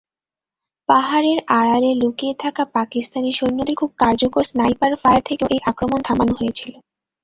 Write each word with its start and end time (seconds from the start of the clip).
পাথরের 0.89 1.39
আড়ালে 1.59 1.91
লুকিয়ে 1.95 2.33
থাকা 2.43 2.63
পাকিস্তানি 2.75 3.31
সৈন্যদের 3.31 3.75
খুব 3.75 3.91
কার্যকর 3.99 4.43
স্নাইপার 4.49 4.91
ফায়ার 5.01 5.21
থেকেও 5.29 5.47
এই 5.47 5.61
আক্রমণ 5.69 5.99
থামানো 6.07 6.33
হয়েছিল। 6.39 6.71